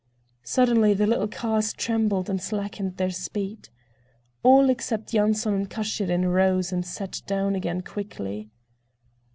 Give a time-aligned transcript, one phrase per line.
[0.41, 3.69] Suddenly the little cars trembled and slackened their speed.
[4.41, 8.49] All, except Yanson and Kashirin, rose and sat down again quickly.